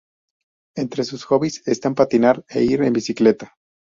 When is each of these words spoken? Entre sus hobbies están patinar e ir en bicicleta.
Entre 0.75 1.03
sus 1.03 1.25
hobbies 1.25 1.61
están 1.67 1.93
patinar 1.93 2.43
e 2.49 2.63
ir 2.63 2.81
en 2.81 2.91
bicicleta. 2.93 3.53